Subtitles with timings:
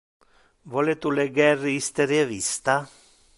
[0.75, 2.79] Vole tu leger iste revista?